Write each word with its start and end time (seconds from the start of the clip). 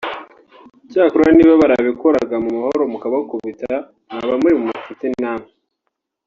Cyakora 0.89 1.27
niba 1.33 1.53
barabikoraga 1.61 2.35
mu 2.43 2.49
mahoro 2.57 2.81
mukabakubita 2.91 3.73
mwaba 4.11 4.33
muri 4.41 4.53
mu 4.59 4.65
mafuti 4.71 5.05
namwe” 5.21 5.49